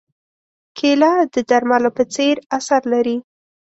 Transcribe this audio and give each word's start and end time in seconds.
کېله 0.77 1.11
د 1.33 1.35
درملو 1.49 1.89
په 1.97 2.03
څېر 2.13 2.35
اثر 2.57 2.81
لري. 2.93 3.17